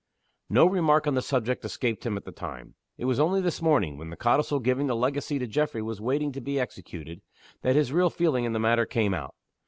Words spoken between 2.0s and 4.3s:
him at the time. It was only this morning, when the